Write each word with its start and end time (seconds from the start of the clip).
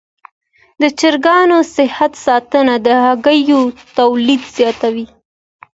د 0.81 0.83
چرګانو 0.99 1.57
صحي 1.75 2.07
ساتنه 2.25 2.75
د 2.85 2.87
هګیو 3.05 3.61
تولید 3.97 4.41
زیاتوي. 4.55 5.05